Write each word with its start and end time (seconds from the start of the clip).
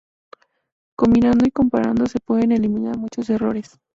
Combinando 0.95 1.45
y 1.45 1.51
comparando 1.51 2.07
se 2.07 2.17
pueden 2.19 2.53
eliminar 2.53 2.97
muchos 2.97 3.29
errores. 3.29 3.79